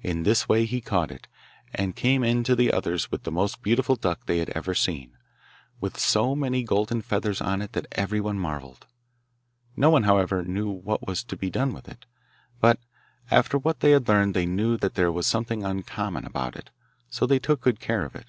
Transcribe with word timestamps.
In 0.00 0.22
this 0.22 0.48
way 0.48 0.64
he 0.64 0.80
caught 0.80 1.10
it, 1.10 1.28
and 1.74 1.94
came 1.94 2.24
in 2.24 2.42
to 2.44 2.56
the 2.56 2.72
others 2.72 3.10
with 3.10 3.24
the 3.24 3.30
most 3.30 3.60
beautiful 3.60 3.96
duck 3.96 4.24
they 4.24 4.38
had 4.38 4.48
ever 4.56 4.72
seen 4.74 5.18
with 5.78 5.98
so 5.98 6.34
many 6.34 6.62
golden 6.62 7.02
feathers 7.02 7.42
on 7.42 7.60
it 7.60 7.72
that 7.74 7.86
everyone 7.92 8.38
marvelled. 8.38 8.86
No 9.76 9.90
one, 9.90 10.04
however, 10.04 10.42
knew 10.42 10.70
what 10.70 11.06
was 11.06 11.22
to 11.24 11.36
be 11.36 11.50
done 11.50 11.74
with 11.74 11.86
it; 11.86 12.06
but 12.62 12.80
after 13.30 13.58
what 13.58 13.80
they 13.80 13.90
had 13.90 14.08
heard 14.08 14.32
they 14.32 14.46
knew 14.46 14.78
that 14.78 14.94
there 14.94 15.12
was 15.12 15.26
something 15.26 15.62
uncommon 15.62 16.24
about 16.24 16.56
it, 16.56 16.70
so 17.10 17.26
they 17.26 17.38
took 17.38 17.60
good 17.60 17.78
care 17.78 18.06
of 18.06 18.14
it. 18.16 18.28